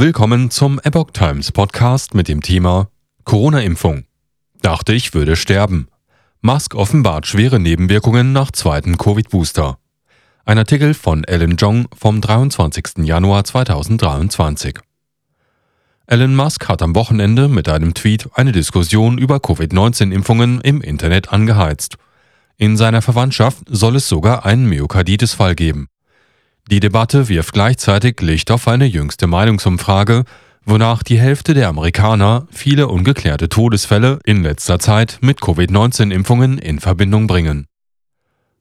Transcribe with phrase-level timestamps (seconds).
[0.00, 2.88] Willkommen zum Epoch Times Podcast mit dem Thema
[3.24, 4.04] Corona-Impfung.
[4.62, 5.88] Dachte ich würde sterben.
[6.40, 9.76] Musk offenbart schwere Nebenwirkungen nach zweiten Covid-Booster.
[10.46, 13.04] Ein Artikel von Ellen Jong vom 23.
[13.04, 14.78] Januar 2023.
[16.06, 21.96] Elon Musk hat am Wochenende mit einem Tweet eine Diskussion über Covid-19-Impfungen im Internet angeheizt.
[22.56, 25.89] In seiner Verwandtschaft soll es sogar einen Myokarditis-Fall geben.
[26.70, 30.22] Die Debatte wirft gleichzeitig Licht auf eine jüngste Meinungsumfrage,
[30.64, 37.26] wonach die Hälfte der Amerikaner viele ungeklärte Todesfälle in letzter Zeit mit Covid-19-Impfungen in Verbindung
[37.26, 37.66] bringen.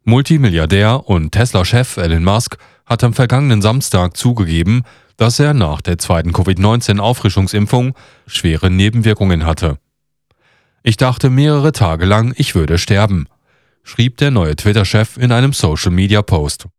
[0.06, 4.86] Multimilliardär und Tesla-Chef Elon Musk hat am vergangenen Samstag zugegeben,
[5.18, 7.94] dass er nach der zweiten Covid-19-Auffrischungsimpfung
[8.26, 9.78] schwere Nebenwirkungen hatte.
[10.82, 13.28] Ich dachte mehrere Tage lang, ich würde sterben,
[13.84, 16.70] schrieb der neue Twitter-Chef in einem Social-Media-Post.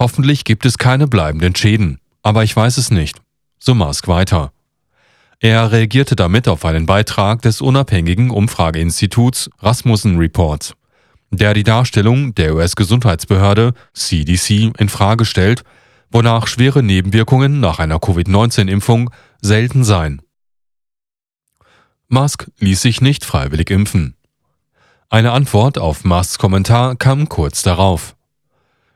[0.00, 3.20] Hoffentlich gibt es keine bleibenden Schäden, aber ich weiß es nicht,
[3.60, 4.52] so Musk weiter.
[5.38, 10.74] Er reagierte damit auf einen Beitrag des unabhängigen Umfrageinstituts Rasmussen Reports,
[11.30, 15.62] der die Darstellung der US-Gesundheitsbehörde CDC in Frage stellt
[16.10, 20.22] wonach schwere Nebenwirkungen nach einer Covid-19-Impfung selten seien.
[22.08, 24.16] Musk ließ sich nicht freiwillig impfen.
[25.08, 28.16] Eine Antwort auf Musks Kommentar kam kurz darauf.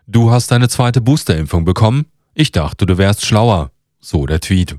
[0.06, 2.06] Du hast deine zweite Boosterimpfung bekommen?
[2.34, 3.70] Ich dachte, du wärst schlauer.
[4.00, 4.76] So der Tweet.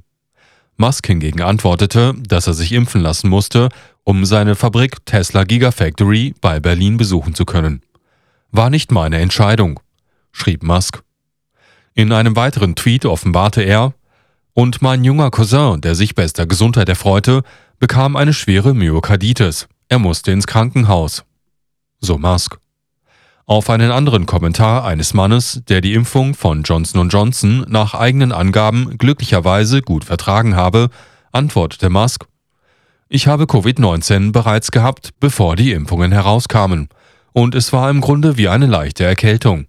[0.78, 3.70] Musk hingegen antwortete, dass er sich impfen lassen musste,
[4.04, 7.82] um seine Fabrik Tesla Gigafactory bei Berlin besuchen zu können.
[8.52, 9.80] War nicht meine Entscheidung,
[10.32, 11.02] schrieb Musk.
[11.96, 13.94] In einem weiteren Tweet offenbarte er,
[14.54, 17.42] und mein junger Cousin, der sich bester Gesundheit erfreute,
[17.80, 19.68] bekam eine schwere Myokarditis.
[19.90, 21.24] Er musste ins Krankenhaus.
[22.00, 22.58] So Musk.
[23.48, 28.98] Auf einen anderen Kommentar eines Mannes, der die Impfung von Johnson Johnson nach eigenen Angaben
[28.98, 30.90] glücklicherweise gut vertragen habe,
[31.32, 32.26] antwortete Musk,
[33.08, 36.90] ich habe Covid-19 bereits gehabt, bevor die Impfungen herauskamen,
[37.34, 39.68] und es war im Grunde wie eine leichte Erkältung.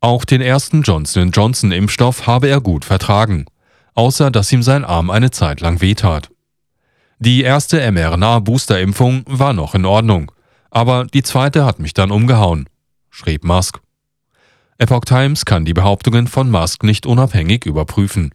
[0.00, 3.46] Auch den ersten Johnson Johnson Impfstoff habe er gut vertragen,
[3.94, 6.28] außer dass ihm sein Arm eine Zeit lang wehtat.
[7.18, 10.30] Die erste mRNA-Booster-Impfung war noch in Ordnung,
[10.70, 12.68] aber die zweite hat mich dann umgehauen,
[13.14, 13.80] schrieb Musk.
[14.76, 18.34] Epoch Times kann die Behauptungen von Musk nicht unabhängig überprüfen.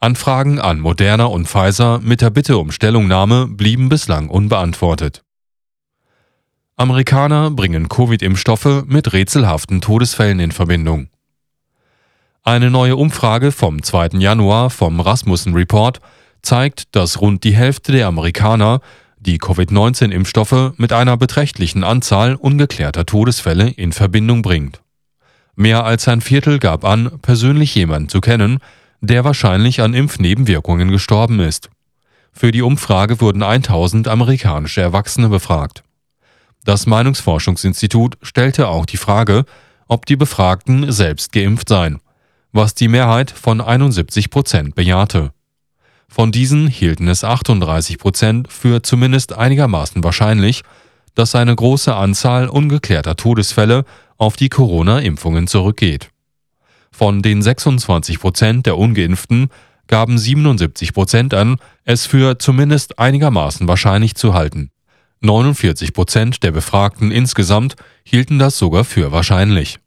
[0.00, 5.22] Anfragen an Moderna und Pfizer mit der Bitte um Stellungnahme blieben bislang unbeantwortet.
[6.76, 11.08] Amerikaner bringen Covid-Impfstoffe mit rätselhaften Todesfällen in Verbindung.
[12.42, 14.18] Eine neue Umfrage vom 2.
[14.18, 16.00] Januar vom Rasmussen Report
[16.40, 18.80] zeigt, dass rund die Hälfte der Amerikaner
[19.26, 24.80] die Covid-19-Impfstoffe mit einer beträchtlichen Anzahl ungeklärter Todesfälle in Verbindung bringt.
[25.56, 28.58] Mehr als ein Viertel gab an, persönlich jemanden zu kennen,
[29.00, 31.70] der wahrscheinlich an Impfnebenwirkungen gestorben ist.
[32.32, 35.82] Für die Umfrage wurden 1000 amerikanische Erwachsene befragt.
[36.64, 39.44] Das Meinungsforschungsinstitut stellte auch die Frage,
[39.88, 42.00] ob die Befragten selbst geimpft seien,
[42.52, 45.32] was die Mehrheit von 71 Prozent bejahte.
[46.08, 50.62] Von diesen hielten es 38 Prozent für zumindest einigermaßen wahrscheinlich,
[51.14, 53.84] dass eine große Anzahl ungeklärter Todesfälle
[54.16, 56.10] auf die Corona-Impfungen zurückgeht.
[56.92, 59.48] Von den 26 Prozent der ungeimpften
[59.86, 64.70] gaben 77 Prozent an, es für zumindest einigermaßen wahrscheinlich zu halten.
[65.20, 69.78] 49 Prozent der Befragten insgesamt hielten das sogar für wahrscheinlich.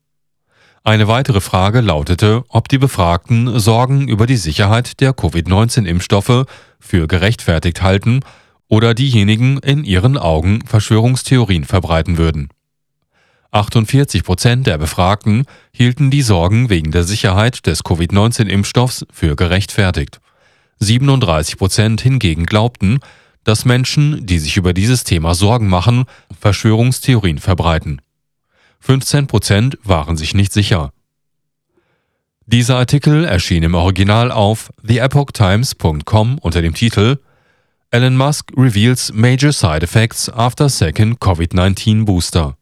[0.84, 6.45] Eine weitere Frage lautete, ob die Befragten Sorgen über die Sicherheit der Covid-19-Impfstoffe
[6.79, 8.22] für gerechtfertigt halten
[8.69, 12.50] oder diejenigen in ihren Augen Verschwörungstheorien verbreiten würden.
[13.51, 20.19] 48 Prozent der Befragten hielten die Sorgen wegen der Sicherheit des Covid-19-Impfstoffs für gerechtfertigt.
[20.79, 23.00] 37 Prozent hingegen glaubten,
[23.44, 26.06] dass Menschen, die sich über dieses Thema Sorgen machen,
[26.40, 28.01] Verschwörungstheorien verbreiten.
[28.79, 30.91] 15 Prozent waren sich nicht sicher.
[32.45, 37.20] Dieser Artikel erschien im Original auf theepochtimes.com unter dem Titel
[37.91, 42.59] Elon Musk reveals major side effects after second COVID-19 booster.